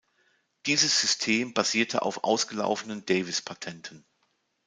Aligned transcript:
Dieses 0.65 0.99
System 0.99 1.53
basierte 1.53 2.01
auf 2.01 2.23
ausgelaufenen 2.23 3.05
Davis-Patenten. 3.05 4.03